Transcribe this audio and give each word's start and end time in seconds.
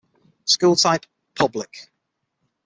School 0.45 0.75
type: 0.75 1.05
Public. 1.35 1.91